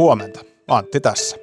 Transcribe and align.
Huomenta, 0.00 0.40
Antti 0.68 1.00
tässä. 1.00 1.36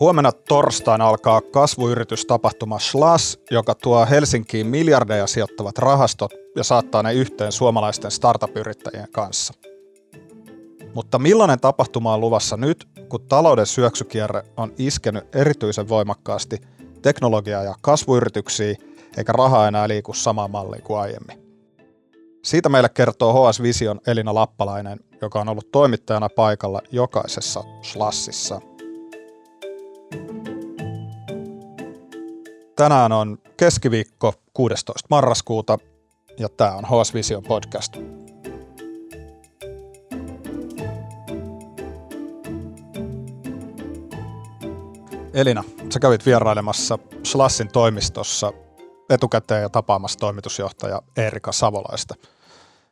Huomenna 0.00 0.32
torstaina 0.32 1.08
alkaa 1.08 1.40
kasvuyritystapahtuma 1.40 2.78
SLAS, 2.78 3.38
joka 3.50 3.74
tuo 3.74 4.06
Helsinkiin 4.10 4.66
miljardeja 4.66 5.26
sijoittavat 5.26 5.78
rahastot 5.78 6.32
ja 6.56 6.64
saattaa 6.64 7.02
ne 7.02 7.12
yhteen 7.12 7.52
suomalaisten 7.52 8.10
startup-yrittäjien 8.10 9.08
kanssa. 9.12 9.54
Mutta 10.94 11.18
millainen 11.18 11.60
tapahtuma 11.60 12.14
on 12.14 12.20
luvassa 12.20 12.56
nyt, 12.56 12.88
kun 13.08 13.26
talouden 13.28 13.66
syöksykierre 13.66 14.42
on 14.56 14.72
iskenyt 14.78 15.36
erityisen 15.36 15.88
voimakkaasti 15.88 16.56
teknologia- 17.02 17.62
ja 17.62 17.74
kasvuyrityksiin, 17.80 18.76
eikä 19.16 19.32
raha 19.32 19.68
enää 19.68 19.88
liiku 19.88 20.12
samaan 20.12 20.50
malliin 20.50 20.82
kuin 20.82 21.00
aiemmin? 21.00 21.41
Siitä 22.44 22.68
meille 22.68 22.88
kertoo 22.88 23.50
HS 23.50 23.62
Vision 23.62 24.00
Elina 24.06 24.34
Lappalainen, 24.34 25.00
joka 25.20 25.40
on 25.40 25.48
ollut 25.48 25.70
toimittajana 25.72 26.28
paikalla 26.28 26.80
jokaisessa 26.92 27.64
slassissa. 27.82 28.60
Tänään 32.76 33.12
on 33.12 33.38
keskiviikko 33.56 34.34
16. 34.54 35.06
marraskuuta 35.10 35.78
ja 36.38 36.48
tämä 36.48 36.72
on 36.72 36.84
HS 36.84 37.14
Vision 37.14 37.42
podcast. 37.42 37.96
Elina, 45.34 45.64
sä 45.94 46.00
kävit 46.00 46.26
vierailemassa 46.26 46.98
Slassin 47.22 47.68
toimistossa 47.68 48.52
etukäteen 49.10 49.62
ja 49.62 49.68
tapaamassa 49.68 50.18
toimitusjohtaja 50.18 51.02
Erika 51.16 51.52
Savolaista. 51.52 52.14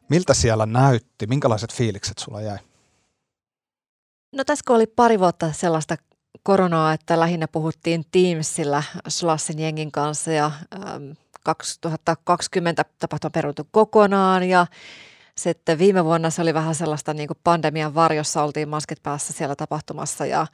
Miltä 0.09 0.35
siellä 0.35 0.67
näytti? 0.67 1.27
Minkälaiset 1.27 1.75
fiilikset 1.75 2.19
sulla 2.19 2.41
jäi? 2.41 2.59
No 4.33 4.45
tässä 4.45 4.63
kun 4.67 4.77
oli 4.77 4.87
pari 4.87 5.19
vuotta 5.19 5.53
sellaista 5.53 5.97
koronaa, 6.43 6.93
että 6.93 7.21
lähinnä 7.21 7.49
puhuttiin 7.49 8.05
Teamsillä 8.13 8.83
Slassin 9.09 9.59
jengin 9.59 9.93
kanssa 9.93 10.33
ja 10.33 10.51
ähm, 10.75 11.11
2020 11.45 12.85
tapahtuma 12.99 13.31
peruttu 13.31 13.69
kokonaan 13.71 14.43
ja 14.49 14.67
sitten 15.37 15.79
viime 15.79 16.05
vuonna 16.05 16.31
se 16.31 16.43
oli 16.43 16.55
vähän 16.55 16.75
sellaista 16.75 17.15
niin 17.15 17.27
kuin 17.27 17.39
pandemian 17.45 17.95
varjossa, 17.95 18.43
oltiin 18.43 18.69
maskit 18.69 19.03
päässä 19.03 19.33
siellä 19.33 19.57
tapahtumassa 19.57 20.27
ja, 20.27 20.47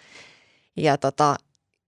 ja 0.76 0.98
tota, 0.98 1.36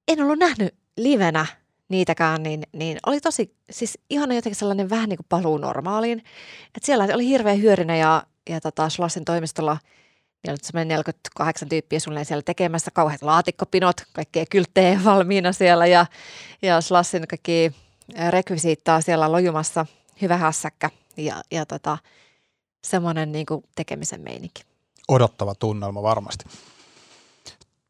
en 0.08 0.22
ollut 0.22 0.39
nähnyt 0.39 0.74
livenä 0.96 1.46
niitäkään, 1.89 2.42
niin, 2.42 2.62
niin 2.72 2.98
oli 3.06 3.20
tosi, 3.20 3.55
siis 3.70 3.98
ihan 4.11 4.33
jotenkin 4.33 4.58
sellainen 4.58 4.91
vähän 4.91 5.08
niin 5.08 5.17
kuin 5.17 5.27
paluu 5.28 5.58
normaaliin. 5.58 6.19
Että 6.67 6.86
siellä 6.86 7.05
oli 7.14 7.27
hirveän 7.27 7.62
hyödynnä 7.62 7.97
ja, 7.97 8.22
ja 8.48 8.61
tota, 8.61 8.89
Schlassin 8.89 9.25
toimistolla 9.25 9.77
Niillä 10.42 10.53
oli 10.53 10.58
semmoinen 10.62 10.89
48 10.89 11.69
tyyppiä 11.69 12.00
sulle 12.00 12.25
siellä 12.25 12.42
tekemässä, 12.42 12.91
kauheat 12.91 13.22
laatikkopinot, 13.22 13.97
kaikkea 14.12 14.45
kylttejä 14.50 15.00
valmiina 15.05 15.53
siellä 15.53 15.86
ja, 15.86 16.06
ja 16.62 16.80
Slassin 16.80 17.28
kaikki 17.28 17.72
rekvisiittaa 18.30 19.00
siellä 19.00 19.33
lojumassa, 19.33 19.86
hyvä 20.23 20.36
hässäkkä 20.36 20.91
ja, 21.17 21.42
ja 21.50 21.67
tota, 21.67 21.98
semmoinen 22.84 23.33
niin 23.33 23.47
kuin 23.47 23.64
tekemisen 23.75 24.20
meininki. 24.20 24.62
Odottava 25.08 25.55
tunnelma 25.55 26.02
varmasti. 26.02 26.45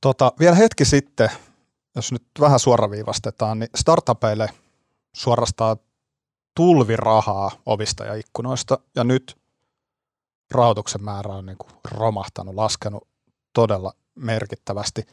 Tota, 0.01 0.33
vielä 0.41 0.55
hetki 0.55 0.85
sitten 0.85 1.31
jos 1.99 2.13
nyt 2.13 2.23
vähän 2.41 2.59
suoraviivastetaan, 2.59 3.59
niin 3.59 3.71
startupeille 3.75 4.49
suorastaan 5.13 5.77
tulvirahaa 6.57 7.51
ovista 7.67 8.05
ja 8.05 8.15
ikkunoista, 8.15 8.79
ja 8.97 9.05
nyt 9.05 9.37
rahoituksen 10.51 11.05
määrä 11.05 11.35
on 11.35 11.47
niin 11.47 11.59
kuin 11.59 11.73
romahtanut, 11.85 12.55
laskenut 12.55 13.09
todella 13.53 13.93
merkittävästi. 14.15 15.07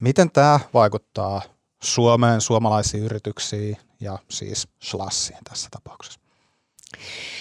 Miten 0.00 0.30
tämä 0.30 0.60
vaikuttaa 0.74 1.42
Suomeen, 1.82 2.40
suomalaisiin 2.40 3.04
yrityksiin 3.04 3.76
ja 4.00 4.18
siis 4.30 4.68
Schlassiin 4.84 5.38
tässä 5.48 5.68
tapauksessa? 5.70 6.20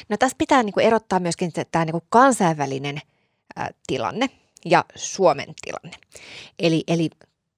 No 0.09 0.17
tässä 0.17 0.35
pitää 0.38 0.63
niin 0.63 0.73
kuin 0.73 0.85
erottaa 0.85 1.19
myöskin 1.19 1.51
tämä 1.72 1.85
niin 1.85 1.91
kuin 1.94 2.07
kansainvälinen 2.09 3.01
ä, 3.59 3.69
tilanne 3.88 4.29
ja 4.66 4.85
Suomen 4.95 5.53
tilanne. 5.61 5.97
Eli, 6.59 6.83
eli 6.88 7.09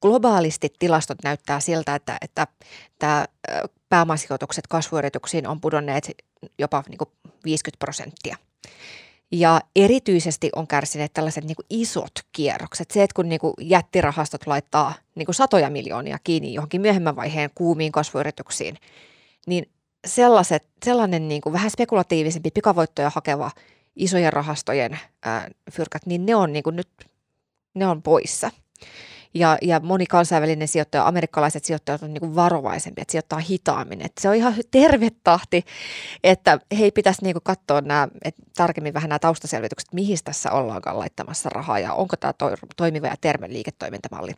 globaalisti 0.05 0.73
tilastot 0.79 1.17
näyttää 1.23 1.59
siltä, 1.59 1.95
että, 1.95 2.17
että 2.21 2.47
tämä 2.99 3.25
pääomasijoitukset 3.89 4.67
kasvuyrityksiin 4.67 5.47
on 5.47 5.61
pudonneet 5.61 6.11
jopa 6.59 6.83
niin 6.89 6.97
kuin 6.97 7.09
50 7.45 7.79
prosenttia. 7.79 8.37
Ja 9.31 9.61
erityisesti 9.75 10.49
on 10.55 10.67
kärsineet 10.67 11.13
tällaiset 11.13 11.43
niin 11.43 11.55
kuin 11.55 11.65
isot 11.69 12.11
kierrokset. 12.31 12.91
Se, 12.91 13.03
että 13.03 13.13
kun 13.15 13.29
niin 13.29 13.39
kuin 13.39 13.53
jättirahastot 13.61 14.47
laittaa 14.47 14.93
niin 15.15 15.25
kuin 15.25 15.35
satoja 15.35 15.69
miljoonia 15.69 16.17
kiinni 16.23 16.53
johonkin 16.53 16.81
myöhemmän 16.81 17.15
vaiheen 17.15 17.49
kuumiin 17.55 17.91
kasvuyrityksiin, 17.91 18.77
niin 19.47 19.69
sellaiset, 20.07 20.67
sellainen 20.85 21.27
niin 21.27 21.41
kuin 21.41 21.53
vähän 21.53 21.71
spekulatiivisempi 21.71 22.51
pikavoittoja 22.51 23.09
hakeva 23.09 23.51
isojen 23.95 24.33
rahastojen 24.33 24.99
ää, 25.23 25.49
fyrkät, 25.71 26.05
niin 26.05 26.25
ne 26.25 26.35
on, 26.35 26.53
niin 26.53 26.63
kuin 26.63 26.75
nyt, 26.75 26.89
ne 27.73 27.87
on 27.87 28.01
poissa– 28.01 28.51
ja, 29.35 29.57
ja 29.61 29.79
moni 29.79 30.05
kansainvälinen 30.05 30.67
sijoittaja, 30.67 31.07
amerikkalaiset 31.07 31.65
sijoittajat 31.65 32.03
on 32.03 32.13
niin 32.13 32.35
varovaisempia, 32.35 33.01
että 33.01 33.11
sijoittaa 33.11 33.39
hitaammin. 33.39 34.01
Että 34.01 34.21
se 34.21 34.29
on 34.29 34.35
ihan 34.35 34.53
terve 34.71 35.09
tahti, 35.23 35.65
että 36.23 36.59
hei 36.79 36.91
pitäisi 36.91 37.23
niin 37.23 37.35
katsoa 37.43 37.81
nämä, 37.81 38.07
että 38.23 38.41
tarkemmin 38.55 38.93
vähän 38.93 39.09
nämä 39.09 39.19
taustaselvitykset, 39.19 39.93
mihin 39.93 40.17
tässä 40.23 40.51
ollaankaan 40.51 40.99
laittamassa 40.99 41.49
rahaa 41.49 41.79
ja 41.79 41.93
onko 41.93 42.15
tämä 42.17 42.33
to, 42.33 42.51
toimiva 42.75 43.07
ja 43.07 43.15
terve 43.21 43.49
liiketoimintamalli. 43.49 44.33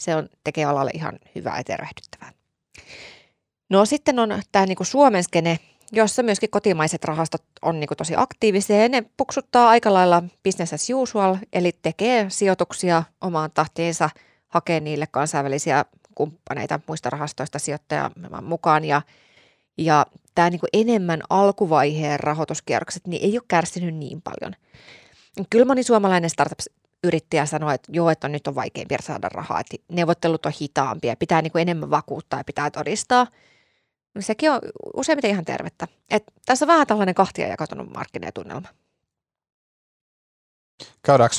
Se 0.00 0.16
on, 0.16 0.28
tekee 0.44 0.64
alalle 0.64 0.90
ihan 0.94 1.18
hyvää 1.34 1.58
ja 1.58 1.64
tervehdyttävää. 1.64 2.32
No 3.70 3.84
sitten 3.84 4.18
on 4.18 4.42
tämä 4.52 4.66
niin 4.66 4.76
Suomen 4.82 5.24
skene, 5.24 5.58
jossa 5.92 6.22
myöskin 6.22 6.50
kotimaiset 6.50 7.04
rahastot 7.04 7.42
on 7.62 7.80
niin 7.80 7.88
tosi 7.96 8.14
aktiivisia 8.16 8.82
ja 8.82 8.88
ne 8.88 9.04
puksuttaa 9.16 9.68
aika 9.68 9.94
lailla 9.94 10.22
business 10.44 10.72
as 10.72 10.90
usual, 10.94 11.36
eli 11.52 11.72
tekee 11.82 12.26
sijoituksia 12.30 13.02
omaan 13.20 13.50
tahtiinsa– 13.54 14.10
hakea 14.48 14.80
niille 14.80 15.06
kansainvälisiä 15.10 15.84
kumppaneita 16.14 16.80
muista 16.86 17.10
rahastoista 17.10 17.58
sijoittajan 17.58 18.10
mukaan 18.42 18.84
ja, 18.84 19.02
ja 19.78 20.06
tämä 20.34 20.50
niin 20.50 20.60
enemmän 20.72 21.20
alkuvaiheen 21.30 22.20
rahoituskierrokset 22.20 23.06
niin 23.06 23.24
ei 23.24 23.38
ole 23.38 23.44
kärsinyt 23.48 23.94
niin 23.94 24.22
paljon. 24.22 24.54
Kyllä 25.50 25.64
moni 25.64 25.82
suomalainen 25.82 26.30
startup-yrittäjä 26.30 27.46
sanoo, 27.46 27.70
että 27.70 27.92
joo, 27.92 28.10
että 28.10 28.28
nyt 28.28 28.46
on 28.46 28.54
vaikeampi 28.54 28.96
saada 29.00 29.28
rahaa, 29.28 29.60
että 29.60 29.76
neuvottelut 29.88 30.46
on 30.46 30.52
hitaampia, 30.60 31.16
pitää 31.16 31.42
niin 31.42 31.58
enemmän 31.58 31.90
vakuuttaa 31.90 32.40
ja 32.40 32.44
pitää 32.44 32.70
todistaa. 32.70 33.26
No 34.18 34.22
sekin 34.22 34.50
on 34.50 34.60
useimmiten 34.96 35.30
ihan 35.30 35.44
tervettä. 35.44 35.88
Et 36.10 36.24
tässä 36.46 36.64
on 36.64 36.66
vähän 36.66 36.86
tällainen 36.86 37.14
kahtia 37.14 37.48
jakautunut 37.48 37.92
markkinatunnelma. 37.92 38.68
Käydäänkö 41.02 41.36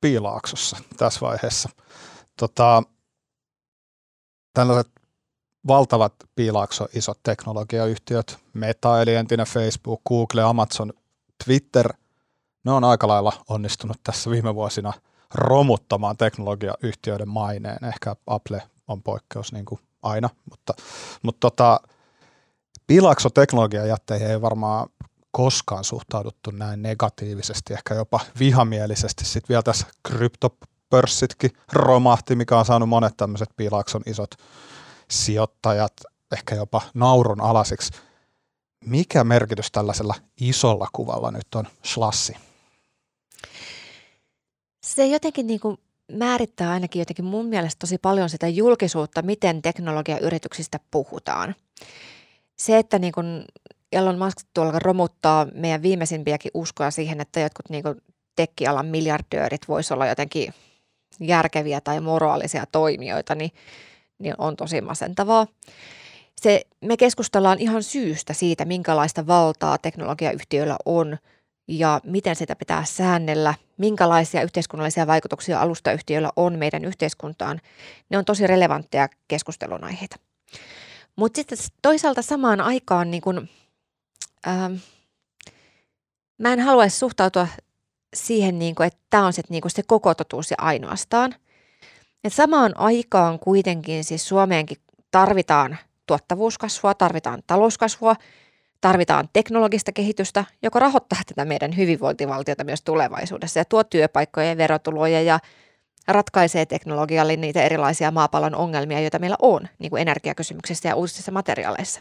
piilaaksossa 0.00 0.76
tässä 0.96 1.20
vaiheessa? 1.20 1.68
tota, 2.36 2.82
tällaiset 4.54 4.92
valtavat 5.66 6.14
piilaakso 6.36 6.88
isot 6.94 7.18
teknologiayhtiöt, 7.22 8.38
Meta 8.54 9.02
eli 9.02 9.14
entinen 9.14 9.46
Facebook, 9.46 10.00
Google, 10.08 10.42
Amazon, 10.42 10.92
Twitter, 11.44 11.92
ne 12.64 12.72
on 12.72 12.84
aika 12.84 13.08
lailla 13.08 13.32
onnistunut 13.48 13.96
tässä 14.04 14.30
viime 14.30 14.54
vuosina 14.54 14.92
romuttamaan 15.34 16.16
teknologiayhtiöiden 16.16 17.28
maineen. 17.28 17.84
Ehkä 17.84 18.16
Apple 18.26 18.62
on 18.88 19.02
poikkeus 19.02 19.52
niin 19.52 19.64
kuin 19.64 19.80
aina, 20.02 20.30
mutta, 20.50 20.74
mutta 21.22 21.40
tota, 21.40 21.80
piilaakso 22.86 23.30
teknologiajätteihin 23.30 24.30
ei 24.30 24.40
varmaan 24.40 24.88
koskaan 25.30 25.84
suhtauduttu 25.84 26.50
näin 26.50 26.82
negatiivisesti, 26.82 27.74
ehkä 27.74 27.94
jopa 27.94 28.20
vihamielisesti. 28.38 29.24
Sitten 29.24 29.48
vielä 29.48 29.62
tässä 29.62 29.86
krypto 30.08 30.56
pörssitkin 30.90 31.50
romahti, 31.72 32.36
mikä 32.36 32.58
on 32.58 32.64
saanut 32.64 32.88
monet 32.88 33.16
tämmöiset 33.16 33.48
piilakson 33.56 34.02
isot 34.06 34.34
sijoittajat 35.10 35.92
ehkä 36.32 36.54
jopa 36.54 36.82
naurun 36.94 37.40
alasiksi. 37.40 37.92
Mikä 38.84 39.24
merkitys 39.24 39.72
tällaisella 39.72 40.14
isolla 40.40 40.88
kuvalla 40.92 41.30
nyt 41.30 41.54
on 41.54 41.66
slassi? 41.82 42.36
Se 44.82 45.06
jotenkin 45.06 45.46
niin 45.46 45.60
kuin 45.60 45.78
määrittää 46.12 46.70
ainakin 46.70 47.00
jotenkin 47.00 47.24
mun 47.24 47.46
mielestä 47.46 47.78
tosi 47.78 47.98
paljon 47.98 48.30
sitä 48.30 48.48
julkisuutta, 48.48 49.22
miten 49.22 49.62
teknologiayrityksistä 49.62 50.80
puhutaan. 50.90 51.54
Se, 52.56 52.78
että 52.78 52.98
niin 52.98 53.12
kuin 53.12 53.44
Elon 53.92 54.18
Musk 54.18 54.38
tuolla 54.54 54.78
romuttaa 54.78 55.46
meidän 55.54 55.82
viimeisimpiäkin 55.82 56.50
uskoa 56.54 56.90
siihen, 56.90 57.20
että 57.20 57.40
jotkut 57.40 57.70
niin 57.70 57.82
kuin 57.82 58.02
tekkialan 58.36 58.86
miljardöörit 58.86 59.68
voisi 59.68 59.94
olla 59.94 60.06
jotenkin 60.06 60.54
järkeviä 61.20 61.80
tai 61.80 62.00
moraalisia 62.00 62.64
toimijoita, 62.72 63.34
niin, 63.34 63.50
niin 64.18 64.34
on 64.38 64.56
tosi 64.56 64.80
masentavaa. 64.80 65.46
Se, 66.40 66.62
me 66.80 66.96
keskustellaan 66.96 67.60
ihan 67.60 67.82
syystä 67.82 68.32
siitä, 68.32 68.64
minkälaista 68.64 69.26
valtaa 69.26 69.78
teknologiayhtiöillä 69.78 70.76
on 70.84 71.18
ja 71.68 72.00
miten 72.04 72.36
sitä 72.36 72.56
pitää 72.56 72.84
säännellä, 72.84 73.54
minkälaisia 73.76 74.42
yhteiskunnallisia 74.42 75.06
vaikutuksia 75.06 75.60
alustayhtiöillä 75.60 76.30
on 76.36 76.58
meidän 76.58 76.84
yhteiskuntaan, 76.84 77.60
ne 78.10 78.18
on 78.18 78.24
tosi 78.24 78.46
relevantteja 78.46 79.08
keskustelun 79.28 79.84
aiheita. 79.84 80.16
Mutta 81.16 81.36
sitten 81.36 81.58
toisaalta 81.82 82.22
samaan 82.22 82.60
aikaan 82.60 83.10
niin 83.10 83.22
kun, 83.22 83.48
ähm, 84.46 84.74
mä 86.38 86.52
en 86.52 86.60
haluaisi 86.60 86.98
suhtautua 86.98 87.48
siihen, 88.14 88.58
niin 88.58 88.74
kun, 88.74 88.86
että 88.86 89.00
tämä 89.10 89.26
on 89.26 89.32
sit, 89.32 89.50
niin 89.50 89.62
kun 89.62 89.70
se 89.70 89.82
koko 89.86 90.14
totuus 90.14 90.50
ja 90.50 90.56
ainoastaan. 90.60 91.34
Et 92.24 92.32
samaan 92.32 92.76
aikaan 92.76 93.38
kuitenkin 93.38 94.04
siis 94.04 94.28
Suomeenkin 94.28 94.78
tarvitaan 95.10 95.78
tuottavuuskasvua, 96.06 96.94
tarvitaan 96.94 97.42
talouskasvua, 97.46 98.16
tarvitaan 98.80 99.28
teknologista 99.32 99.92
kehitystä, 99.92 100.44
joka 100.62 100.78
rahoittaa 100.78 101.18
tätä 101.26 101.44
meidän 101.44 101.76
hyvinvointivaltiota 101.76 102.64
myös 102.64 102.82
tulevaisuudessa 102.82 103.60
ja 103.60 103.64
tuo 103.64 103.84
työpaikkoja 103.84 104.46
ja 104.46 104.56
verotuloja 104.56 105.22
ja 105.22 105.38
ratkaisee 106.08 106.66
teknologialle 106.66 107.36
niitä 107.36 107.62
erilaisia 107.62 108.10
maapallon 108.10 108.54
ongelmia, 108.54 109.00
joita 109.00 109.18
meillä 109.18 109.36
on, 109.42 109.68
niin 109.78 109.90
kuin 109.90 110.02
energiakysymyksissä 110.02 110.88
ja 110.88 110.94
uusissa 110.94 111.32
materiaaleissa. 111.32 112.00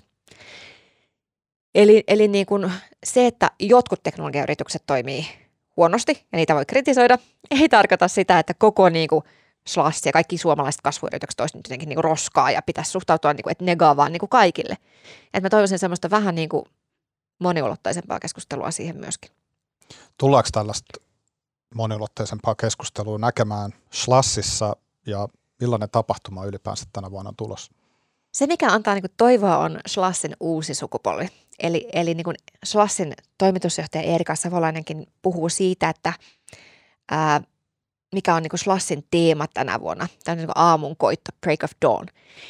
Eli, 1.76 2.04
eli 2.08 2.28
niin 2.28 2.46
kuin 2.46 2.72
se, 3.04 3.28
että 3.28 3.52
jotkut 3.60 4.04
teknologiayritykset 4.04 4.84
toimii 4.86 5.28
huonosti 5.78 6.26
ja 6.32 6.36
niitä 6.36 6.56
voi 6.56 6.66
kritisoida, 6.66 7.18
ei 7.52 7.70
tarkoita 7.70 8.08
sitä, 8.08 8.40
että 8.40 8.54
koko 8.54 8.90
niin 8.90 9.08
kuin 9.08 9.24
slash 9.68 10.06
ja 10.06 10.12
kaikki 10.12 10.38
suomalaiset 10.38 10.82
kasvuyritykset 10.82 11.40
olisivat 11.40 11.60
nyt 11.60 11.66
jotenkin 11.66 11.90
niin 11.90 11.98
kuin 11.98 12.04
roskaa 12.04 12.52
ja 12.52 12.62
pitäisi 12.62 12.92
suhtautua 12.92 13.34
niin 13.34 13.44
kuin, 13.44 13.52
että 13.52 13.66
negaa 13.66 13.98
vaan 13.98 14.12
niin 14.12 14.20
kuin 14.20 14.30
kaikille. 14.30 14.78
Et 15.34 15.44
mä 15.44 15.50
toivoisin 15.50 15.80
semmoista 15.80 16.10
vähän 16.10 16.36
niin 16.36 16.50
kuin 16.50 16.66
moniulotteisempaa 17.40 18.20
keskustelua 18.20 18.72
siihen 18.72 18.98
myöskin. 18.98 19.32
Tullaanko 20.18 20.50
tällaista 20.52 21.02
moniulotteisempaa 21.76 22.56
keskustelua 22.56 23.18
näkemään 23.18 23.72
Slassissa 23.92 24.76
ja 25.08 25.28
millainen 25.62 25.90
tapahtuma 25.90 26.46
ylipäänsä 26.46 26.86
tänä 26.94 27.12
vuonna 27.12 27.30
on 27.30 27.36
tulossa? 27.36 27.72
Se, 28.34 28.48
mikä 28.48 28.72
antaa 28.72 28.94
niin 28.94 29.04
toivoa, 29.18 29.58
on 29.58 29.80
Slassin 29.88 30.36
uusi 30.40 30.74
sukupolvi. 30.74 31.28
Eli, 31.60 31.90
eli 31.94 32.14
niin 32.14 32.36
Slassin 32.64 33.14
toimitusjohtaja 33.38 34.04
Erika 34.04 34.36
Savolainenkin 34.36 35.08
puhuu 35.22 35.50
siitä, 35.50 35.90
että 35.90 36.14
ää, 37.12 37.42
mikä 38.14 38.36
on 38.36 38.44
niin 38.44 38.60
Slassin 38.60 39.08
teema 39.12 39.46
tänä 39.54 39.80
vuonna. 39.80 40.08
Tämä 40.24 40.34
on 40.34 40.38
niin 40.38 40.50
aamun 40.56 40.98
koitto, 40.98 41.32
break 41.42 41.64
of 41.64 41.72
dawn. 41.82 42.06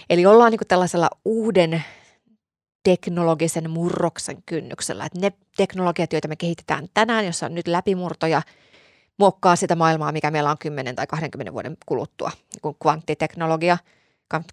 Eli 0.09 0.25
ollaan 0.25 0.51
niin 0.51 0.67
tällaisella 0.67 1.09
uuden 1.25 1.83
teknologisen 2.83 3.69
murroksen 3.69 4.43
kynnyksellä. 4.45 5.05
Että 5.05 5.19
ne 5.19 5.31
teknologiat, 5.57 6.13
joita 6.13 6.27
me 6.27 6.35
kehitetään 6.35 6.87
tänään, 6.93 7.25
jossa 7.25 7.45
on 7.45 7.55
nyt 7.55 7.67
läpimurtoja, 7.67 8.41
muokkaa 9.23 9.55
sitä 9.55 9.75
maailmaa, 9.75 10.11
mikä 10.11 10.31
meillä 10.31 10.51
on 10.51 10.57
10 10.57 10.95
tai 10.95 11.07
20 11.07 11.53
vuoden 11.53 11.77
kuluttua. 11.85 12.31
Niin 12.53 12.61
kuin 12.61 12.75
kvanttiteknologia, 12.81 13.77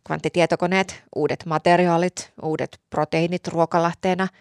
kvanttitietokoneet, 0.06 1.02
uudet 1.16 1.46
materiaalit, 1.46 2.32
uudet 2.42 2.80
proteiinit 2.90 3.48
ruokalähteenä– 3.48 4.28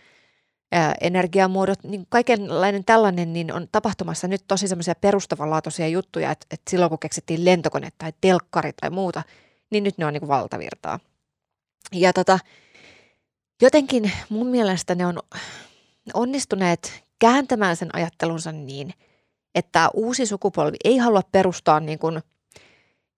energiamuodot, 1.01 1.83
niin 1.83 2.05
kaikenlainen 2.09 2.85
tällainen 2.85 3.33
niin 3.33 3.53
on 3.53 3.67
tapahtumassa 3.71 4.27
nyt 4.27 4.43
tosi 4.47 4.67
semmoisia 4.67 4.95
perustavanlaatuisia 4.95 5.87
juttuja, 5.87 6.31
että, 6.31 6.45
että 6.51 6.69
silloin 6.71 6.89
kun 6.89 6.99
keksittiin 6.99 7.45
lentokone 7.45 7.89
tai 7.97 8.13
telkkari 8.21 8.73
tai 8.81 8.89
muuta, 8.89 9.23
niin 9.69 9.83
nyt 9.83 9.97
ne 9.97 10.05
on 10.05 10.13
niin 10.13 10.21
kuin 10.21 10.27
valtavirtaa. 10.27 10.99
Ja 11.93 12.13
tota, 12.13 12.39
jotenkin 13.61 14.11
mun 14.29 14.47
mielestä 14.47 14.95
ne 14.95 15.05
on 15.05 15.19
onnistuneet 16.13 17.03
kääntämään 17.19 17.75
sen 17.75 17.95
ajattelunsa 17.95 18.51
niin, 18.51 18.93
että 19.55 19.89
uusi 19.93 20.25
sukupolvi 20.25 20.77
ei 20.83 20.97
halua 20.97 21.21
perustaa 21.31 21.79
niin 21.79 21.99
kuin 21.99 22.21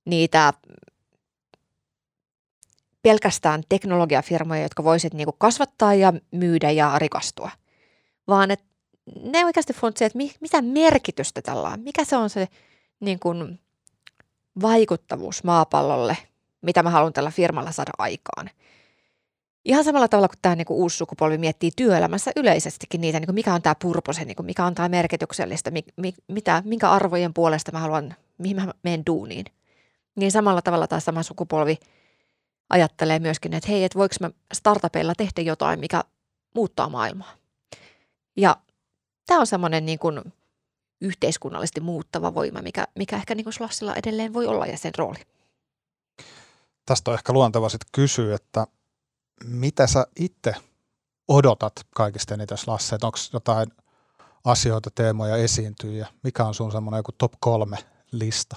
niitä 0.05 0.53
pelkästään 3.03 3.63
teknologiafirmoja, 3.69 4.61
jotka 4.61 4.83
voisit 4.83 5.13
niin 5.13 5.27
kasvattaa 5.37 5.93
ja 5.93 6.13
myydä 6.31 6.71
ja 6.71 6.99
rikastua, 6.99 7.51
vaan 8.27 8.51
että 8.51 8.65
ne 9.21 9.45
oikeasti 9.45 9.73
funtsi, 9.73 10.05
että 10.05 10.19
mitä 10.41 10.61
merkitystä 10.61 11.41
tällä 11.41 11.67
on, 11.67 11.79
mikä 11.79 12.05
se 12.05 12.17
on 12.17 12.29
se 12.29 12.47
niin 12.99 13.19
kuin 13.19 13.59
vaikuttavuus 14.61 15.43
maapallolle, 15.43 16.17
mitä 16.61 16.83
mä 16.83 16.89
haluan 16.89 17.13
tällä 17.13 17.31
firmalla 17.31 17.71
saada 17.71 17.91
aikaan. 17.97 18.49
Ihan 19.65 19.83
samalla 19.83 20.07
tavalla 20.07 20.27
kuin 20.27 20.39
tämä 20.41 20.55
niin 20.55 20.65
kuin 20.65 20.77
uusi 20.77 20.97
sukupolvi 20.97 21.37
miettii 21.37 21.71
työelämässä 21.75 22.31
yleisestikin 22.35 23.01
niitä, 23.01 23.19
niin 23.19 23.27
kuin 23.27 23.35
mikä 23.35 23.53
on 23.53 23.61
tämä 23.61 23.75
purpose, 23.81 24.25
niin 24.25 24.35
kuin 24.35 24.45
mikä 24.45 24.65
on 24.65 24.75
tämä 24.75 24.89
merkityksellistä, 24.89 25.71
mi, 25.71 25.83
mi, 25.97 26.13
mitä, 26.27 26.63
minkä 26.65 26.91
arvojen 26.91 27.33
puolesta 27.33 27.71
mä 27.71 27.79
haluan, 27.79 28.15
mihin 28.37 28.55
mä 28.55 28.73
menen 28.83 29.05
duuniin. 29.05 29.45
Niin 30.15 30.31
samalla 30.31 30.61
tavalla 30.61 30.87
tämä 30.87 30.99
sama 30.99 31.23
sukupolvi– 31.23 31.77
ajattelee 32.71 33.19
myöskin, 33.19 33.53
että 33.53 33.69
hei, 33.71 33.83
että 33.83 33.99
voiko 33.99 34.15
mä 34.19 34.29
startupeilla 34.53 35.13
tehdä 35.15 35.41
jotain, 35.41 35.79
mikä 35.79 36.03
muuttaa 36.55 36.89
maailmaa. 36.89 37.33
Ja 38.37 38.57
tämä 39.25 39.39
on 39.39 39.47
semmoinen 39.47 39.85
niin 39.85 39.99
kuin 39.99 40.33
yhteiskunnallisesti 41.01 41.81
muuttava 41.81 42.33
voima, 42.33 42.61
mikä, 42.61 42.87
mikä 42.95 43.15
ehkä 43.15 43.35
niin 43.35 43.43
kuin 43.43 43.53
Slassilla 43.53 43.95
edelleen 43.95 44.33
voi 44.33 44.47
olla 44.47 44.65
ja 44.65 44.77
sen 44.77 44.91
rooli. 44.97 45.19
Tästä 46.85 47.11
on 47.11 47.17
ehkä 47.17 47.33
luonteva 47.33 47.69
sitten 47.69 47.89
kysyä, 47.91 48.35
että 48.35 48.67
mitä 49.43 49.87
sä 49.87 50.05
itse 50.19 50.53
odotat 51.27 51.73
kaikista 51.95 52.33
eniten 52.33 52.57
Slasse, 52.57 52.95
onko 53.03 53.17
jotain 53.33 53.67
asioita, 54.45 54.89
teemoja 54.95 55.35
esiintyy 55.35 55.97
ja 55.97 56.05
mikä 56.23 56.45
on 56.45 56.53
sun 56.53 56.71
semmoinen 56.71 56.99
joku 56.99 57.11
top 57.11 57.33
kolme 57.39 57.77
lista? 58.11 58.55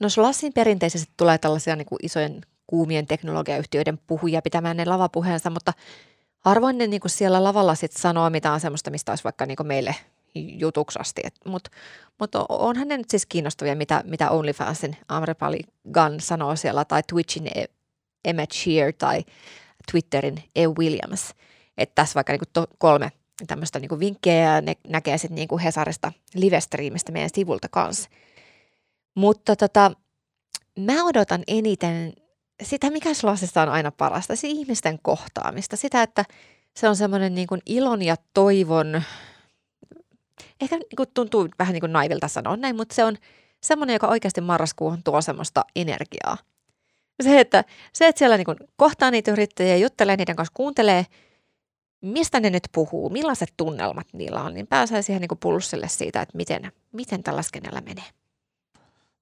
No 0.00 0.08
Slassin 0.08 0.52
perinteisesti 0.52 1.12
tulee 1.16 1.38
tällaisia 1.38 1.76
niin 1.76 1.86
kuin 1.86 1.98
isojen 2.02 2.40
kuumien 2.66 3.06
teknologiayhtiöiden 3.06 3.98
puhuja 4.06 4.42
pitämään 4.42 4.76
ne 4.76 4.84
lavapuheensa, 4.84 5.50
mutta 5.50 5.72
harvoin 6.40 6.78
ne 6.78 6.86
niin 6.86 7.00
kuin 7.00 7.10
siellä 7.10 7.44
lavalla 7.44 7.74
sit 7.74 7.92
sanoo 7.92 8.30
mitään 8.30 8.60
semmoista, 8.60 8.90
mistä 8.90 9.12
olisi 9.12 9.24
vaikka 9.24 9.46
niin 9.46 9.56
kuin 9.56 9.66
meille 9.66 9.94
jutuksi 10.34 10.98
asti. 10.98 11.22
Mutta 11.46 11.70
mut 12.20 12.30
onhan 12.48 12.88
ne 12.88 12.96
nyt 12.96 13.10
siis 13.10 13.26
kiinnostavia, 13.26 13.76
mitä, 13.76 14.02
mitä 14.06 14.30
OnlyFansin 14.30 14.96
Amrepali 15.08 15.60
Gunn 15.94 16.20
sanoo 16.20 16.56
siellä, 16.56 16.84
tai 16.84 17.02
Twitchin 17.02 17.50
Emma 18.26 18.42
Shear 18.52 18.92
tai 18.98 19.24
Twitterin 19.90 20.44
E. 20.56 20.66
Williams. 20.66 21.30
Että 21.78 21.94
tässä 21.94 22.14
vaikka 22.14 22.32
niin 22.32 22.40
kuin 22.40 22.50
to, 22.52 22.66
kolme 22.78 23.12
tämmöistä 23.46 23.78
niin 23.78 24.00
vinkkejä 24.00 24.54
ja 24.54 24.60
ne 24.60 24.74
näkee 24.88 25.18
sitten 25.18 25.34
niin 25.34 25.58
Hesarista 25.58 26.12
live-striimistä 26.34 27.12
meidän 27.12 27.30
sivulta 27.34 27.68
kanssa– 27.70 28.08
mutta 29.16 29.56
tota, 29.56 29.92
mä 30.78 31.04
odotan 31.04 31.42
eniten 31.46 32.12
sitä, 32.62 32.90
mikä 32.90 33.14
Slassissa 33.14 33.62
on 33.62 33.68
aina 33.68 33.90
parasta, 33.90 34.36
se 34.36 34.48
ihmisten 34.48 34.98
kohtaamista. 35.02 35.76
Sitä, 35.76 36.02
että 36.02 36.24
se 36.76 36.88
on 36.88 36.96
semmoinen 36.96 37.34
niin 37.34 37.46
kuin 37.46 37.60
ilon 37.66 38.02
ja 38.02 38.16
toivon, 38.34 39.02
ehkä 40.60 40.76
niin 40.76 40.96
kuin 40.96 41.08
tuntuu 41.14 41.48
vähän 41.58 41.72
niin 41.72 41.80
kuin 41.80 41.92
naivilta 41.92 42.28
sanoa 42.28 42.56
näin, 42.56 42.76
mutta 42.76 42.94
se 42.94 43.04
on 43.04 43.16
semmoinen, 43.62 43.94
joka 43.94 44.06
oikeasti 44.06 44.40
marraskuuhun 44.40 45.02
tuo 45.02 45.20
semmoista 45.20 45.64
energiaa. 45.76 46.36
Se, 47.22 47.40
että, 47.40 47.64
se, 47.92 48.06
että 48.06 48.18
siellä 48.18 48.36
niin 48.36 48.56
kohtaa 48.76 49.10
niitä 49.10 49.30
yrittäjiä, 49.30 49.76
juttelee 49.76 50.16
niiden 50.16 50.36
kanssa, 50.36 50.52
kuuntelee, 50.54 51.06
mistä 52.00 52.40
ne 52.40 52.50
nyt 52.50 52.68
puhuu, 52.72 53.10
millaiset 53.10 53.52
tunnelmat 53.56 54.06
niillä 54.12 54.42
on, 54.42 54.54
niin 54.54 54.66
pääsee 54.66 55.02
siihen 55.02 55.20
niin 55.20 55.38
pulssille 55.40 55.88
siitä, 55.88 56.22
että 56.22 56.36
miten, 56.36 56.72
miten 56.92 57.22
tällä 57.22 57.42
skenellä 57.42 57.80
menee. 57.80 58.04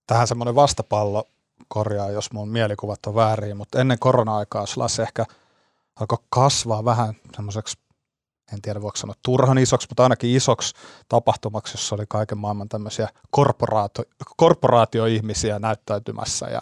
Tähän 0.07 0.27
semmoinen 0.27 0.55
vastapallo 0.55 1.29
korjaa, 1.69 2.11
jos 2.11 2.33
mun 2.33 2.49
mielikuvat 2.49 3.07
on 3.07 3.15
väärin, 3.15 3.57
mutta 3.57 3.81
ennen 3.81 3.99
korona-aikaa 3.99 4.67
Slash 4.67 5.01
ehkä 5.01 5.25
alkoi 6.01 6.19
kasvaa 6.31 6.85
vähän 6.85 7.15
semmoiseksi, 7.37 7.79
en 8.53 8.63
tiedä 8.63 8.83
voiko 8.83 8.97
sanoa 8.97 9.15
turhan 9.23 9.59
isoksi, 9.59 9.89
mutta 9.91 10.03
ainakin 10.03 10.37
isoksi 10.37 10.75
tapahtumaksi, 11.09 11.75
jossa 11.75 11.95
oli 11.95 12.05
kaiken 12.09 12.39
maailman 12.39 12.69
tämmöisiä 12.69 13.09
korporaatio, 13.31 14.05
korporaatioihmisiä 14.37 15.59
näyttäytymässä 15.59 16.47
ja 16.47 16.61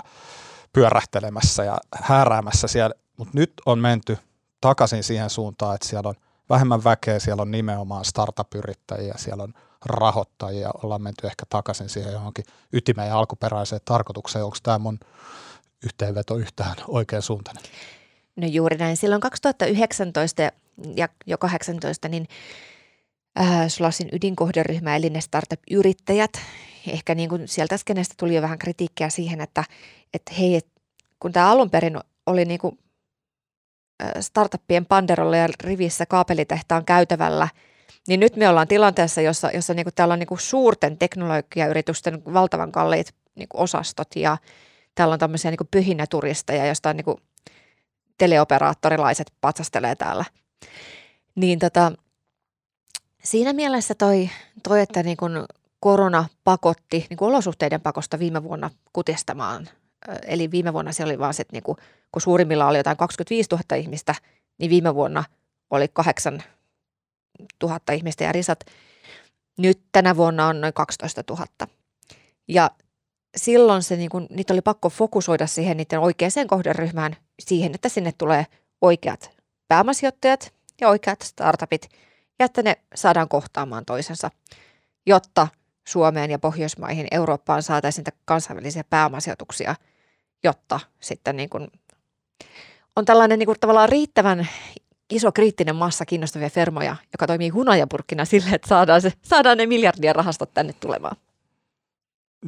pyörähtelemässä 0.72 1.64
ja 1.64 1.78
hääräämässä 1.94 2.68
siellä, 2.68 2.94
mutta 3.16 3.38
nyt 3.38 3.52
on 3.66 3.78
menty 3.78 4.18
takaisin 4.60 5.04
siihen 5.04 5.30
suuntaan, 5.30 5.74
että 5.74 5.86
siellä 5.86 6.08
on 6.08 6.14
vähemmän 6.48 6.84
väkeä, 6.84 7.18
siellä 7.18 7.42
on 7.42 7.50
nimenomaan 7.50 8.04
startup-yrittäjiä, 8.04 9.14
siellä 9.16 9.42
on 9.42 9.54
rahoittajia, 9.84 10.70
ollaan 10.82 11.02
menty 11.02 11.26
ehkä 11.26 11.44
takaisin 11.48 11.88
siihen 11.88 12.12
johonkin 12.12 12.44
ytimeen 12.72 13.08
ja 13.08 13.18
alkuperäiseen 13.18 13.80
tarkoitukseen. 13.84 14.44
Onko 14.44 14.56
tämä 14.62 14.78
mun 14.78 14.98
yhteenveto 15.84 16.36
yhtään 16.36 16.76
oikean 16.88 17.22
suuntainen? 17.22 17.62
No 18.36 18.46
juuri 18.46 18.76
näin. 18.76 18.96
Silloin 18.96 19.20
2019 19.20 20.42
ja 20.96 21.08
jo 21.26 21.38
18 21.38 22.08
niin 22.08 22.28
äh, 23.40 23.68
Sulasin 23.68 24.08
ydinkohderyhmä 24.12 24.96
eli 24.96 25.10
ne 25.10 25.20
startup-yrittäjät, 25.20 26.32
ehkä 26.88 27.14
niin 27.14 27.28
kuin 27.28 27.48
sieltä 27.48 27.76
skenestä 27.76 28.14
tuli 28.18 28.34
jo 28.34 28.42
vähän 28.42 28.58
kritiikkiä 28.58 29.08
siihen, 29.08 29.40
että, 29.40 29.64
että 30.14 30.32
hei, 30.38 30.56
et, 30.56 30.66
kun 31.20 31.32
tämä 31.32 31.50
alun 31.50 31.70
perin 31.70 31.98
oli 32.26 32.44
niin 32.44 32.60
kuin 32.60 32.78
startuppien 34.20 34.86
panderolla 34.86 35.36
ja 35.36 35.48
rivissä 35.64 36.06
kaapelitehtaan 36.06 36.84
käytävällä– 36.84 37.48
Niin 38.08 38.20
nyt 38.20 38.36
me 38.36 38.48
ollaan 38.48 38.68
tilanteessa, 38.68 39.20
jossa, 39.20 39.50
jossa 39.54 39.74
niin 39.74 39.84
kuin 39.84 39.94
täällä 39.94 40.12
on 40.12 40.18
niin 40.18 40.26
kuin 40.26 40.40
suurten 40.40 40.98
teknologiayritysten 40.98 42.22
valtavan 42.34 42.72
kalliit 42.72 43.14
niin 43.34 43.48
kuin 43.48 43.60
osastot 43.60 44.16
ja 44.16 44.36
täällä 44.94 45.12
on 45.12 45.18
tämmöisiä 45.18 45.50
niin 45.50 45.58
kuin 45.58 45.68
pyhinnäturisteja, 45.70 46.66
josta 46.66 46.90
on 46.90 46.96
niin 46.96 47.04
kuin 47.04 47.16
teleoperaattorilaiset 48.18 49.32
patsastelee 49.40 49.94
täällä. 49.94 50.24
Niin 51.34 51.58
tota, 51.58 51.92
siinä 53.24 53.52
mielessä 53.52 53.94
toi, 53.94 54.30
toi 54.62 54.80
että 54.80 55.02
niin 55.02 55.16
kuin 55.16 55.32
korona 55.80 56.28
pakotti 56.44 57.06
niin 57.10 57.16
kuin 57.16 57.28
olosuhteiden 57.28 57.80
pakosta 57.80 58.18
viime 58.18 58.42
vuonna 58.42 58.70
kutistamaan. 58.92 59.68
Eli 60.26 60.50
viime 60.50 60.72
vuonna 60.72 60.92
se 60.92 61.04
oli 61.04 61.18
vaan 61.18 61.34
se, 61.34 61.42
että 61.42 61.52
niin 61.52 61.62
kuin, 61.62 61.78
kun 62.12 62.22
suurimmilla 62.22 62.66
oli 62.66 62.78
jotain 62.78 62.96
25 62.96 63.48
000 63.52 63.76
ihmistä, 63.76 64.14
niin 64.58 64.70
viime 64.70 64.94
vuonna 64.94 65.24
oli 65.70 65.88
8 65.88 66.42
000 67.62 67.80
ihmistä 67.92 68.24
ja 68.24 68.32
risat. 68.32 68.60
Nyt 69.58 69.80
tänä 69.92 70.16
vuonna 70.16 70.46
on 70.46 70.60
noin 70.60 70.72
12 70.74 71.22
000. 71.30 71.46
Ja 72.48 72.70
silloin 73.36 73.82
se, 73.82 73.96
niin 73.96 74.10
kuin, 74.10 74.26
niitä 74.30 74.52
oli 74.52 74.60
pakko 74.60 74.90
fokusoida 74.90 75.46
siihen 75.46 75.76
niiden 75.76 76.00
oikeaan 76.00 76.46
kohderyhmään, 76.46 77.16
siihen, 77.42 77.74
että 77.74 77.88
sinne 77.88 78.12
tulee 78.18 78.46
oikeat 78.80 79.30
pääomasijoittajat 79.68 80.52
ja 80.80 80.88
oikeat 80.88 81.22
startupit, 81.22 81.88
ja 82.38 82.46
että 82.46 82.62
ne 82.62 82.76
saadaan 82.94 83.28
kohtaamaan 83.28 83.84
toisensa, 83.84 84.30
jotta 85.06 85.48
Suomeen 85.88 86.30
ja 86.30 86.38
Pohjoismaihin, 86.38 87.06
Eurooppaan 87.10 87.62
saataisiin 87.62 88.04
kansainvälisiä 88.24 88.84
pääomasijoituksia, 88.90 89.74
jotta 90.44 90.80
sitten 91.00 91.36
niin 91.36 91.50
kuin 91.50 91.68
on 92.96 93.04
tällainen 93.04 93.38
niin 93.38 93.46
kuin 93.46 93.60
tavallaan 93.60 93.88
riittävän 93.88 94.48
iso 95.10 95.32
kriittinen 95.32 95.76
massa 95.76 96.06
kiinnostavia 96.06 96.50
firmoja, 96.50 96.96
joka 97.12 97.26
toimii 97.26 97.48
hunajapurkkina 97.48 98.24
sille, 98.24 98.50
että 98.50 98.68
saadaan, 98.68 99.02
se, 99.02 99.12
saadaan 99.22 99.58
ne 99.58 99.66
miljardien 99.66 100.16
rahastot 100.16 100.54
tänne 100.54 100.72
tulemaan. 100.72 101.16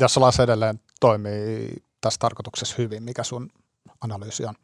Ja 0.00 0.08
Solas 0.08 0.40
edelleen 0.40 0.80
toimii 1.00 1.68
tässä 2.00 2.18
tarkoituksessa 2.18 2.74
hyvin. 2.78 3.02
Mikä 3.02 3.22
sun 3.22 3.50
analyysi 4.00 4.44
on? 4.44 4.54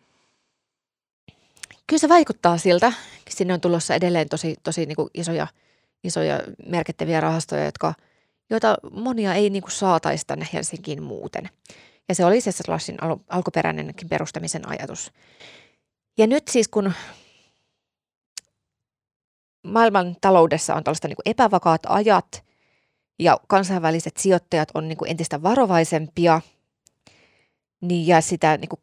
Kyllä 1.91 2.01
se 2.01 2.09
vaikuttaa 2.09 2.59
siltä. 2.59 2.93
Sinne 3.29 3.55
on 3.55 3.61
tulossa 3.61 3.95
edelleen 3.95 4.29
tosi, 4.29 4.57
tosi 4.63 4.87
niin 4.87 4.97
kuin 4.97 5.11
isoja, 5.15 5.47
isoja 6.05 6.41
merkittäviä 6.67 7.21
rahastoja, 7.21 7.65
jotka, 7.65 7.95
joita 8.51 8.77
monia 8.93 9.35
ei 9.35 9.51
niin 9.51 9.63
kuin 9.63 9.73
saataisi 9.73 10.27
tänne 10.27 10.49
Helsinkiin 10.53 11.03
muuten. 11.03 11.51
Ja 12.09 12.15
se 12.15 12.25
oli 12.25 12.41
se 12.41 12.53
Slashin 12.53 13.03
al- 13.03 13.17
alkuperäinenkin 13.29 14.09
perustamisen 14.09 14.69
ajatus. 14.69 15.13
Ja 16.19 16.27
nyt 16.27 16.49
siis 16.49 16.69
kun 16.69 16.93
maailman 19.67 20.17
taloudessa 20.21 20.75
on 20.75 20.85
tällaista 20.85 21.09
niin 21.09 21.17
kuin 21.17 21.31
epävakaat 21.31 21.83
ajat 21.89 22.45
ja 23.19 23.41
kansainväliset 23.49 24.17
sijoittajat 24.17 24.69
on 24.75 24.89
niin 24.89 24.99
kuin 24.99 25.11
entistä 25.11 25.43
varovaisempia, 25.43 26.41
niin 27.81 28.07
ja 28.07 28.21
sitä 28.21 28.57
niin 28.57 28.69
kuin 28.69 28.81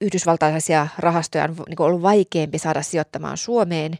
yhdysvaltaisia 0.00 0.88
rahastoja 0.98 1.44
on 1.44 1.56
niin 1.68 1.76
kuin 1.76 1.86
ollut 1.86 2.02
vaikeampi 2.02 2.58
saada 2.58 2.82
sijoittamaan 2.82 3.36
Suomeen, 3.36 3.98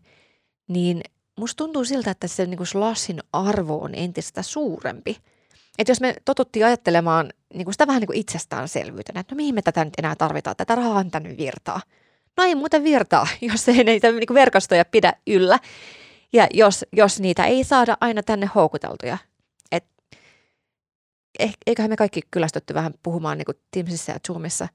niin 0.68 1.00
musta 1.38 1.56
tuntuu 1.56 1.84
siltä, 1.84 2.10
että 2.10 2.28
se 2.28 2.46
niin 2.46 2.56
kuin 2.56 2.66
slashin 2.66 3.20
arvo 3.32 3.80
on 3.80 3.94
entistä 3.94 4.42
suurempi. 4.42 5.16
Että 5.78 5.90
jos 5.90 6.00
me 6.00 6.14
totuttiin 6.24 6.66
ajattelemaan 6.66 7.32
niin 7.54 7.64
kuin 7.64 7.74
sitä 7.74 7.86
vähän 7.86 8.00
niin 8.00 8.06
kuin 8.06 8.18
itsestäänselvyytenä, 8.18 9.20
että 9.20 9.34
no 9.34 9.36
mihin 9.36 9.54
me 9.54 9.62
tätä 9.62 9.84
nyt 9.84 9.94
enää 9.98 10.16
tarvitaan, 10.16 10.56
tätä 10.56 10.74
rahaa 10.74 10.98
on 10.98 11.10
tänne 11.10 11.36
virtaa– 11.36 11.80
no 12.36 12.44
ei 12.44 12.54
muuten 12.54 12.84
virtaa, 12.84 13.26
jos 13.52 13.68
ei 13.68 13.84
niitä 13.84 14.12
niin 14.12 14.34
verkostoja 14.34 14.84
pidä 14.84 15.12
yllä. 15.26 15.58
Ja 16.32 16.46
jos, 16.54 16.84
jos 16.92 17.20
niitä 17.20 17.44
ei 17.44 17.64
saada 17.64 17.96
aina 18.00 18.22
tänne 18.22 18.50
houkuteltuja. 18.54 19.18
Et, 19.72 19.84
eh, 21.38 21.54
eiköhän 21.66 21.90
me 21.90 21.96
kaikki 21.96 22.20
kyllästytty 22.30 22.74
vähän 22.74 22.94
puhumaan 23.02 23.38
niin 23.38 23.56
Teamsissa 23.70 24.12
ja 24.12 24.18
Zoomissa. 24.26 24.68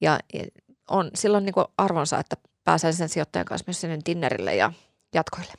Ja, 0.00 0.18
ja 0.34 0.44
on 0.90 1.10
silloin 1.14 1.44
niin 1.44 1.54
arvonsa, 1.78 2.18
että 2.18 2.36
pääsee 2.64 2.92
sen 2.92 3.08
sijoittajan 3.08 3.46
kanssa 3.46 3.64
myös 3.66 3.80
sinne 3.80 3.98
dinnerille 4.06 4.56
ja 4.56 4.72
jatkoille. 5.14 5.54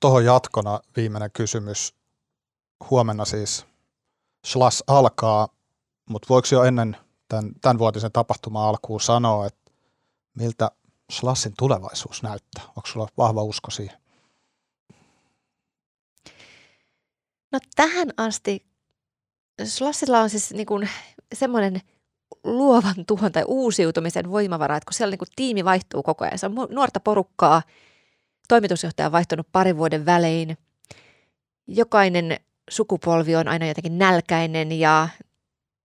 Tuohon 0.00 0.24
jatkona 0.24 0.80
viimeinen 0.96 1.30
kysymys. 1.32 1.94
Huomenna 2.90 3.24
siis 3.24 3.66
Slash 4.46 4.82
alkaa, 4.86 5.48
mutta 6.10 6.26
voiko 6.28 6.48
jo 6.52 6.62
ennen 6.64 6.96
tämän, 7.28 7.52
tämän 7.60 7.78
vuotisen 7.78 8.12
tapahtuman 8.12 8.68
alkuun 8.68 9.00
sanoa, 9.00 9.46
että 9.46 9.70
miltä 10.34 10.70
Slassin 11.10 11.54
tulevaisuus 11.58 12.22
näyttää? 12.22 12.64
Onko 12.68 12.86
sulla 12.86 13.08
vahva 13.18 13.42
usko 13.42 13.70
siihen? 13.70 13.98
No 17.52 17.58
tähän 17.74 18.08
asti 18.16 18.66
Slassilla 19.64 20.20
on 20.20 20.30
siis 20.30 20.52
niin 20.52 20.66
kuin 20.66 20.88
semmoinen 21.34 21.80
luovan 22.44 23.06
tuhon 23.06 23.32
tai 23.32 23.44
uusiutumisen 23.46 24.30
voimavara, 24.30 24.76
että 24.76 24.86
kun 24.86 24.94
siellä 24.94 25.16
niin 25.16 25.32
tiimi 25.36 25.64
vaihtuu 25.64 26.02
koko 26.02 26.24
ajan, 26.24 26.38
se 26.38 26.46
on 26.46 26.54
nuorta 26.70 27.00
porukkaa, 27.00 27.62
toimitusjohtaja 28.48 29.06
on 29.06 29.12
vaihtunut 29.12 29.46
parin 29.52 29.76
vuoden 29.76 30.06
välein, 30.06 30.58
jokainen 31.66 32.36
sukupolvi 32.70 33.36
on 33.36 33.48
aina 33.48 33.66
jotenkin 33.66 33.98
nälkäinen 33.98 34.72
ja 34.72 35.08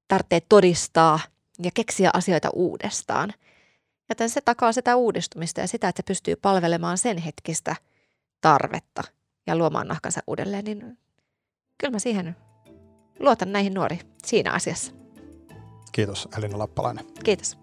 tarvitsee 0.08 0.42
todistaa 0.50 1.20
ja 1.64 1.72
keksiä 1.74 2.10
asioita 2.14 2.50
uudestaan– 2.54 3.34
Joten 4.10 4.30
se 4.30 4.42
takaa 4.42 4.72
sitä 4.72 4.96
uudistumista 4.96 5.62
ja 5.62 5.68
sitä, 5.68 5.90
että 5.90 6.00
se 6.00 6.08
pystyy 6.08 6.36
palvelemaan 6.36 6.98
sen 6.98 7.18
hetkistä 7.18 7.76
tarvetta 8.42 9.04
ja 9.48 9.56
luomaan 9.56 9.88
nahkansa 9.88 10.22
uudelleen, 10.28 10.66
niin 10.66 10.98
kyllä 11.78 11.92
mä 11.92 12.00
siihen 12.00 12.36
luotan 13.20 13.52
näihin 13.52 13.74
nuori 13.74 14.00
siinä 14.26 14.52
asiassa. 14.52 14.99
Kiitos 15.92 16.28
Elina 16.38 16.58
Lappalainen. 16.58 17.06
Kiitos. 17.24 17.58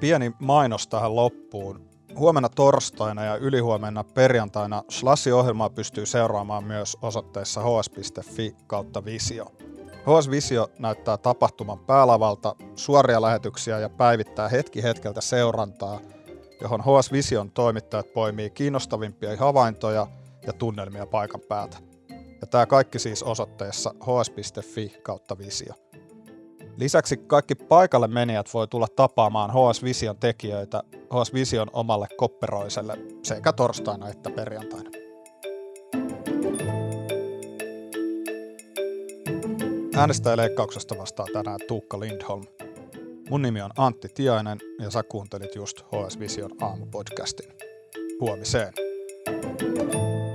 Pieni 0.00 0.32
mainos 0.40 0.86
tähän 0.86 1.16
loppuun. 1.16 1.86
Huomenna 2.18 2.48
torstaina 2.48 3.24
ja 3.24 3.36
ylihuomenna 3.36 4.04
perjantaina 4.04 4.82
Slassi-ohjelmaa 4.90 5.70
pystyy 5.70 6.06
seuraamaan 6.06 6.64
myös 6.64 6.96
osoitteessa 7.02 7.60
hs.fi 7.60 8.56
kautta 8.66 9.04
visio. 9.04 9.46
HS 10.06 10.30
Visio 10.30 10.70
näyttää 10.78 11.16
tapahtuman 11.16 11.78
päälavalta 11.78 12.54
suoria 12.76 13.22
lähetyksiä 13.22 13.78
ja 13.78 13.88
päivittää 13.88 14.48
hetki 14.48 14.82
hetkeltä 14.82 15.20
seurantaa, 15.20 16.00
johon 16.60 16.80
HS 16.80 17.12
Vision 17.12 17.50
toimittajat 17.50 18.12
poimii 18.12 18.50
kiinnostavimpia 18.50 19.36
havaintoja 19.36 20.06
ja 20.46 20.52
tunnelmia 20.52 21.06
paikan 21.06 21.40
päältä. 21.48 21.85
Ja 22.40 22.46
tämä 22.46 22.66
kaikki 22.66 22.98
siis 22.98 23.22
osoitteessa 23.22 23.94
hs.fi 24.00 24.92
kautta 25.02 25.38
visio. 25.38 25.74
Lisäksi 26.76 27.16
kaikki 27.16 27.54
paikalle 27.54 28.08
menijät 28.08 28.54
voi 28.54 28.68
tulla 28.68 28.86
tapaamaan 28.96 29.50
HS 29.50 29.82
Vision 29.82 30.16
tekijöitä 30.16 30.82
HS 30.94 31.34
Vision 31.34 31.68
omalle 31.72 32.06
kopperoiselle 32.16 32.98
sekä 33.22 33.52
torstaina 33.52 34.08
että 34.08 34.30
perjantaina. 34.30 34.90
Äänestäjäleikkauksesta 39.96 40.98
vastaa 40.98 41.26
tänään 41.32 41.58
Tuukka 41.68 42.00
Lindholm. 42.00 42.44
Mun 43.30 43.42
nimi 43.42 43.62
on 43.62 43.70
Antti 43.76 44.08
Tiainen 44.14 44.58
ja 44.80 44.90
sä 44.90 45.02
kuuntelit 45.02 45.54
just 45.54 45.80
HS 45.80 46.18
Vision 46.18 46.50
aamupodcastin. 46.60 47.52
Huomiseen. 48.20 48.72
thank 49.26 49.94
you 49.94 50.25